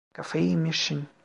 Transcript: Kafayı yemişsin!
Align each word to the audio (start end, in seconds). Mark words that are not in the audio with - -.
Kafayı 0.13 0.49
yemişsin! 0.49 1.09